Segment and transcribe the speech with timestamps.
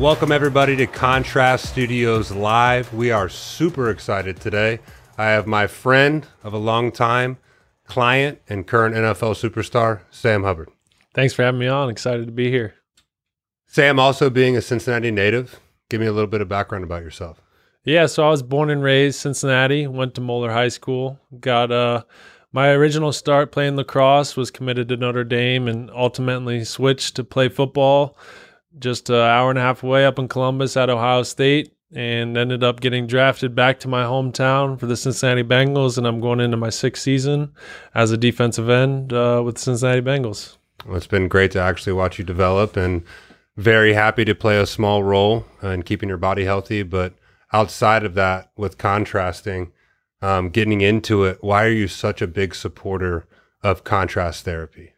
[0.00, 2.94] Welcome, everybody, to Contrast Studios Live.
[2.94, 4.78] We are super excited today.
[5.18, 7.36] I have my friend of a long time,
[7.86, 10.70] client, and current NFL superstar, Sam Hubbard.
[11.12, 11.90] Thanks for having me on.
[11.90, 12.76] Excited to be here.
[13.66, 15.60] Sam, also being a Cincinnati native,
[15.90, 17.42] give me a little bit of background about yourself.
[17.84, 22.04] Yeah, so I was born and raised Cincinnati, went to Moeller High School, got uh
[22.52, 27.50] my original start playing lacrosse was committed to Notre Dame and ultimately switched to play
[27.50, 28.16] football
[28.78, 32.62] just an hour and a half away up in Columbus at Ohio State and ended
[32.62, 35.98] up getting drafted back to my hometown for the Cincinnati Bengals.
[35.98, 37.52] And I'm going into my sixth season
[37.94, 40.56] as a defensive end uh, with the Cincinnati Bengals.
[40.86, 43.02] Well, it's been great to actually watch you develop and
[43.56, 46.82] very happy to play a small role in keeping your body healthy.
[46.82, 47.14] But
[47.52, 49.72] outside of that, with contrasting,
[50.22, 53.26] um, getting into it, why are you such a big supporter
[53.62, 54.92] of contrast therapy?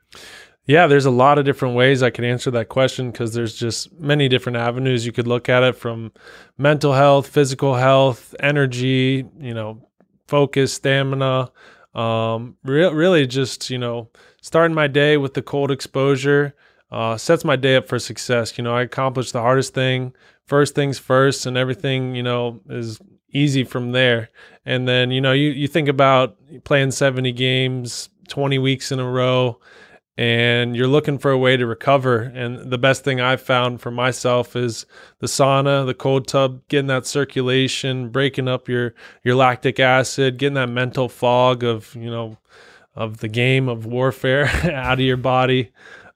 [0.64, 3.92] Yeah, there's a lot of different ways I could answer that question because there's just
[3.98, 6.12] many different avenues you could look at it from
[6.56, 9.88] mental health, physical health, energy, you know,
[10.28, 11.50] focus, stamina.
[11.94, 14.08] Um, re- really just, you know,
[14.40, 16.54] starting my day with the cold exposure
[16.92, 18.56] uh, sets my day up for success.
[18.56, 20.14] You know, I accomplished the hardest thing,
[20.46, 23.00] first things first, and everything, you know, is
[23.32, 24.30] easy from there.
[24.64, 29.10] And then, you know, you, you think about playing 70 games, 20 weeks in a
[29.10, 29.58] row
[30.22, 32.20] and you're looking for a way to recover.
[32.20, 34.86] And the best thing I've found for myself is
[35.18, 40.54] the sauna, the cold tub, getting that circulation, breaking up your your lactic acid, getting
[40.54, 42.38] that mental fog of you know
[42.94, 45.72] of the game of warfare out of your body.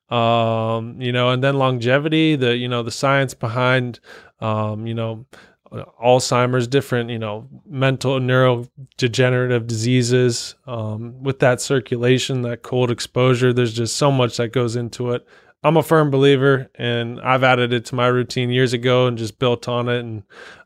[0.08, 3.98] Um, you know, and then longevity, the you know the science behind
[4.38, 5.26] um, you know
[5.72, 10.54] Alzheimer's, different, you know, mental neurodegenerative diseases.
[10.66, 15.26] Um, with that circulation, that cold exposure, there's just so much that goes into it.
[15.62, 19.38] I'm a firm believer, and I've added it to my routine years ago and just
[19.38, 20.00] built on it.
[20.00, 20.22] And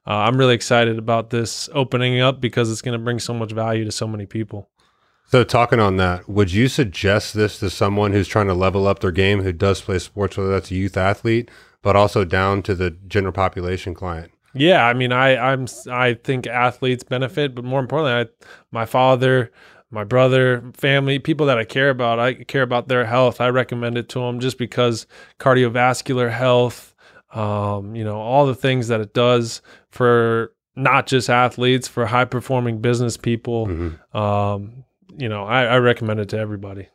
[0.06, 3.53] uh, I'm really excited about this opening up because it's going to bring so much
[3.53, 4.69] value to so many people.
[5.31, 8.99] So, talking on that, would you suggest this to someone who's trying to level up
[8.99, 11.50] their game, who does play sports, whether that's a youth athlete,
[11.83, 14.33] but also down to the general population client?
[14.55, 19.53] Yeah, I mean, I I'm I think athletes benefit, but more importantly, I, my father,
[19.91, 23.41] my brother, family, people that I care about, I care about their health.
[23.41, 25.06] I recommend it to them just because
[25.39, 26.94] cardiovascular health,
[27.33, 32.25] um, you know, all the things that it does for not just athletes, for high
[32.25, 33.66] performing business people.
[33.66, 34.16] Mm-hmm.
[34.16, 34.84] Um,
[35.16, 36.89] you know, I, I recommend it to everybody.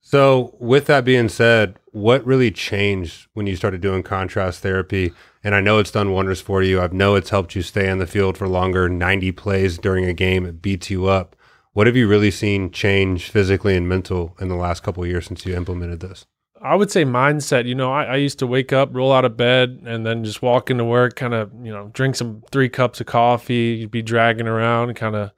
[0.00, 5.12] So, with that being said, what really changed when you started doing contrast therapy?
[5.44, 6.80] And I know it's done wonders for you.
[6.80, 10.14] I know it's helped you stay on the field for longer, 90 plays during a
[10.14, 10.46] game.
[10.46, 11.36] It beats you up.
[11.74, 15.44] What have you really seen change physically and mental in the last couple years since
[15.44, 16.24] you implemented this?
[16.62, 17.66] I would say mindset.
[17.66, 20.40] You know, I, I, used to wake up, roll out of bed, and then just
[20.40, 24.00] walk into work, kind of, you know, drink some three cups of coffee, You'd be
[24.00, 25.32] dragging around, kind of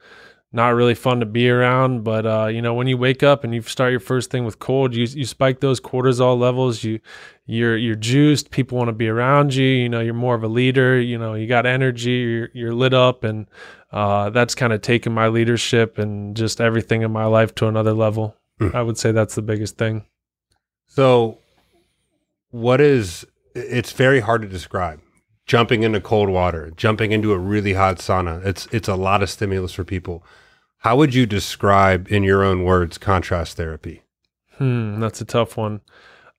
[0.52, 2.04] not really fun to be around.
[2.04, 4.58] But uh, you know, when you wake up and you start your first thing with
[4.58, 6.84] cold, you you spike those cortisol levels.
[6.84, 7.00] You
[7.46, 8.50] you're you're juiced.
[8.50, 9.66] People want to be around you.
[9.66, 11.00] You know, you're more of a leader.
[11.00, 12.10] You know, you got energy.
[12.10, 13.46] You're you're lit up, and
[13.92, 17.92] uh, that's kind of taken my leadership and just everything in my life to another
[17.92, 18.36] level.
[18.60, 18.74] Mm.
[18.74, 20.06] I would say that's the biggest thing.
[20.86, 21.38] So,
[22.50, 23.26] what is?
[23.54, 25.00] It's very hard to describe
[25.46, 28.44] jumping into cold water, jumping into a really hot sauna.
[28.44, 30.24] It's it's a lot of stimulus for people.
[30.78, 34.02] How would you describe in your own words contrast therapy?
[34.58, 35.80] Hmm, that's a tough one.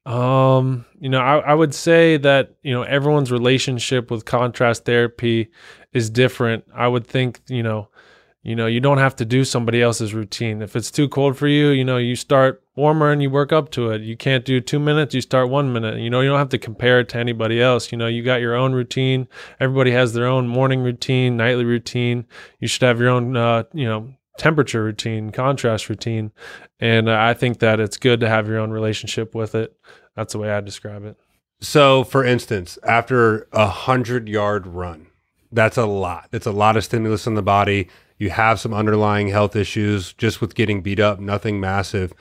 [0.06, 5.50] Um, you know, I, I would say that, you know, everyone's relationship with contrast therapy
[5.92, 6.64] is different.
[6.74, 7.90] I would think, you know,
[8.48, 10.62] you know, you don't have to do somebody else's routine.
[10.62, 13.72] If it's too cold for you, you know, you start warmer and you work up
[13.72, 14.04] to it.
[14.04, 16.00] You can't do two minutes, you start one minute.
[16.00, 17.92] You know, you don't have to compare it to anybody else.
[17.92, 19.28] You know, you got your own routine.
[19.60, 22.26] Everybody has their own morning routine, nightly routine.
[22.62, 26.32] You should have your own, uh, you know, temperature routine, contrast routine.
[26.80, 29.76] And I think that it's good to have your own relationship with it.
[30.16, 31.18] That's the way I describe it.
[31.60, 35.08] So, for instance, after a hundred yard run,
[35.52, 36.30] that's a lot.
[36.32, 40.42] It's a lot of stimulus in the body you have some underlying health issues just
[40.42, 42.14] with getting beat up, nothing massive.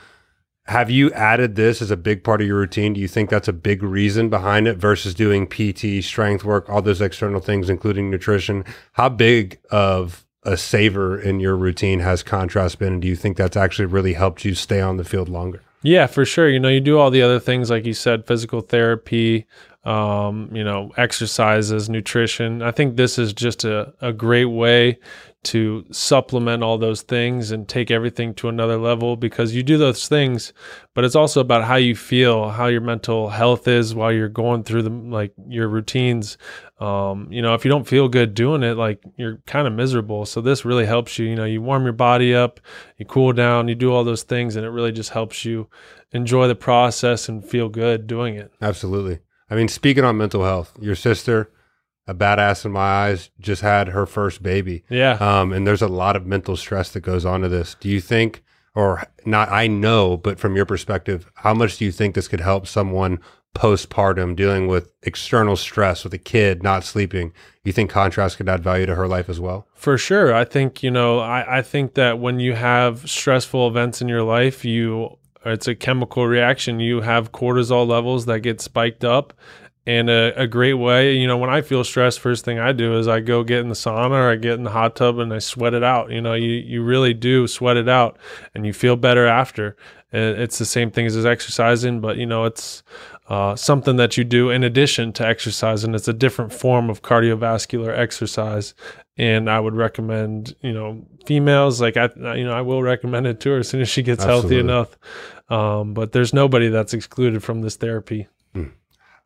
[0.65, 2.95] Have you added this as a big part of your routine?
[2.95, 6.83] Do you think that's a big reason behind it versus doing PT, strength work, all
[6.83, 8.65] those external things, including nutrition?
[8.95, 12.95] How big of a saver in your routine has contrast been?
[12.95, 15.63] And do you think that's actually really helped you stay on the field longer?
[15.83, 16.49] Yeah, for sure.
[16.49, 19.47] You know, you do all the other things, like you said, physical therapy,
[19.87, 22.61] um, you know, exercises, nutrition.
[22.61, 24.99] I think this is just a, a great way
[25.45, 30.09] to supplement all those things and take everything to another level because you do those
[30.09, 30.53] things,
[30.93, 34.65] but it's also about how you feel, how your mental health is while you're going
[34.65, 36.37] through the like your routines.
[36.81, 40.27] Um, you know, if you don't feel good doing it, like you're kind of miserable.
[40.27, 41.27] So this really helps you.
[41.27, 42.59] You know, you warm your body up,
[42.97, 45.69] you cool down, you do all those things, and it really just helps you
[46.11, 48.53] enjoy the process and feel good doing it.
[48.61, 49.21] Absolutely.
[49.49, 51.51] I mean, speaking on mental health, your sister,
[52.07, 54.85] a badass in my eyes, just had her first baby.
[54.89, 55.13] Yeah.
[55.13, 57.77] Um, and there's a lot of mental stress that goes on to this.
[57.79, 58.43] Do you think,
[58.75, 62.41] or not, I know, but from your perspective, how much do you think this could
[62.41, 63.21] help someone
[63.55, 67.33] postpartum dealing with external stress with a kid not sleeping?
[67.65, 69.67] You think contrast could add value to her life as well?
[69.75, 70.35] For sure.
[70.35, 74.23] I think, you know, I, I think that when you have stressful events in your
[74.23, 76.81] life, you it's a chemical reaction.
[76.81, 79.33] You have cortisol levels that get spiked up.
[79.87, 82.99] And a, a great way, you know, when I feel stressed, first thing I do
[82.99, 85.33] is I go get in the sauna or I get in the hot tub and
[85.33, 86.11] I sweat it out.
[86.11, 88.19] You know, you, you really do sweat it out
[88.53, 89.77] and you feel better after.
[90.13, 92.83] It's the same thing as exercising, but, you know, it's
[93.29, 97.03] uh, something that you do in addition to exercise and it's a different form of
[97.03, 98.75] cardiovascular exercise
[99.19, 103.41] and I would recommend, you know, females like I, you know, I will recommend it
[103.41, 104.57] to her as soon as she gets Absolutely.
[104.57, 104.99] healthy enough.
[105.49, 108.29] Um, but there's nobody that's excluded from this therapy.
[108.53, 108.65] Hmm.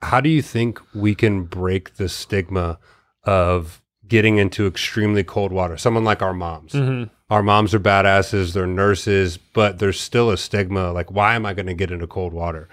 [0.02, 2.78] How do you think we can break the stigma
[3.24, 5.76] of getting into extremely cold water?
[5.76, 6.72] Someone like our moms.
[6.72, 7.12] Mm-hmm.
[7.28, 11.54] Our moms are badasses, they're nurses, but there's still a stigma like, why am I
[11.54, 12.68] going to get into cold water?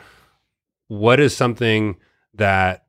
[0.88, 1.98] What is something
[2.34, 2.86] that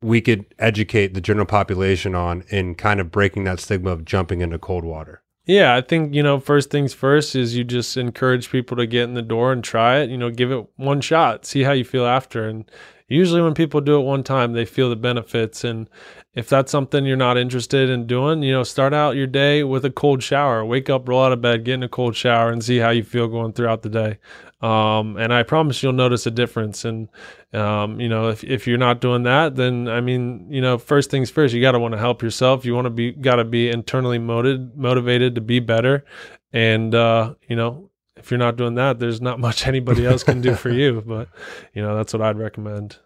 [0.00, 4.42] we could educate the general population on in kind of breaking that stigma of jumping
[4.42, 5.22] into cold water?
[5.44, 9.04] Yeah, I think, you know, first things first is you just encourage people to get
[9.04, 11.84] in the door and try it, you know, give it one shot, see how you
[11.84, 12.48] feel after.
[12.48, 12.70] And
[13.08, 15.64] usually when people do it one time, they feel the benefits.
[15.64, 15.88] And
[16.34, 19.84] if that's something you're not interested in doing, you know, start out your day with
[19.84, 20.64] a cold shower.
[20.64, 23.04] Wake up, roll out of bed, get in a cold shower, and see how you
[23.04, 24.18] feel going throughout the day.
[24.62, 26.84] Um, and I promise you'll notice a difference.
[26.84, 27.08] And
[27.52, 31.10] um, you know, if if you're not doing that, then I mean, you know, first
[31.10, 32.64] things first, you got to want to help yourself.
[32.64, 36.04] You want to be got to be internally motivated motivated to be better.
[36.52, 37.90] And uh, you know,
[38.22, 41.02] if you're not doing that, there's not much anybody else can do for you.
[41.06, 41.28] But
[41.74, 42.98] you know, that's what I'd recommend.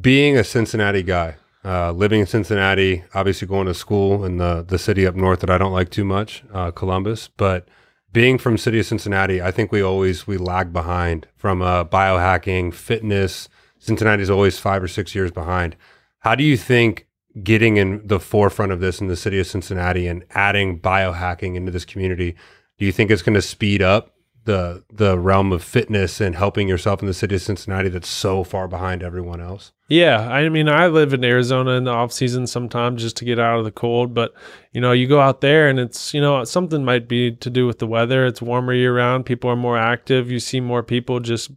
[0.00, 4.78] Being a Cincinnati guy, uh, living in Cincinnati, obviously going to school in the the
[4.78, 7.68] city up north that I don't like too much, uh, Columbus, but
[8.12, 12.72] being from city of Cincinnati, I think we always we lag behind from uh, biohacking,
[12.72, 13.48] fitness.
[13.78, 15.76] Cincinnati's always five or six years behind.
[16.20, 17.06] How do you think
[17.42, 21.72] getting in the forefront of this in the city of Cincinnati and adding biohacking into
[21.72, 22.36] this community,
[22.78, 24.10] do you think it's going to speed up
[24.44, 28.44] the the realm of fitness and helping yourself in the city of Cincinnati that's so
[28.44, 29.72] far behind everyone else?
[29.88, 33.38] Yeah, I mean, I live in Arizona in the off season sometimes just to get
[33.38, 34.32] out of the cold, but
[34.72, 37.66] you know, you go out there and it's you know something might be to do
[37.66, 38.26] with the weather.
[38.26, 39.26] It's warmer year round.
[39.26, 40.30] People are more active.
[40.30, 41.50] You see more people just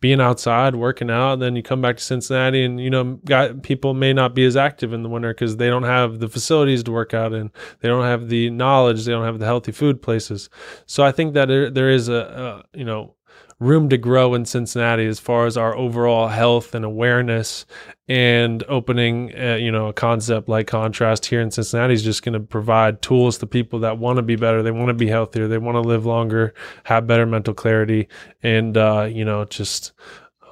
[0.00, 3.94] being outside working out then you come back to cincinnati and you know got people
[3.94, 6.92] may not be as active in the winter because they don't have the facilities to
[6.92, 7.50] work out in.
[7.80, 9.04] They don't have the knowledge.
[9.04, 10.48] They don't have the healthy food places.
[10.86, 13.15] So i think that there is a, a you know
[13.58, 17.64] room to grow in Cincinnati as far as our overall health and awareness
[18.06, 22.34] and opening uh, you know a concept like contrast here in Cincinnati is just going
[22.34, 25.48] to provide tools to people that want to be better they want to be healthier
[25.48, 26.52] they want to live longer
[26.84, 28.08] have better mental clarity
[28.42, 29.92] and uh, you know just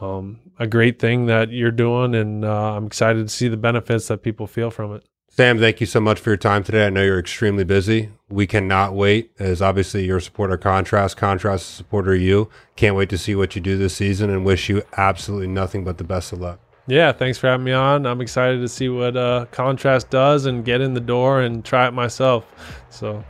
[0.01, 4.09] um, a great thing that you're doing and uh, I'm excited to see the benefits
[4.09, 5.05] that people feel from it
[5.37, 6.87] Sam, thank you so much for your time today.
[6.87, 8.11] I know you're extremely busy.
[8.29, 12.49] We cannot wait, as obviously you're a supporter of Contrast, Contrast is a supporter you.
[12.77, 15.99] Can't wait to see what you do this season and wish you absolutely nothing but
[15.99, 16.61] the best of luck.
[16.87, 18.07] Yeah, thanks for having me on.
[18.07, 21.89] I'm excited to see what uh, Contrast does and get in the door and try
[21.89, 22.47] it myself.
[22.91, 23.25] So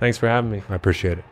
[0.00, 0.60] thanks for having me.
[0.68, 1.24] I appreciate it.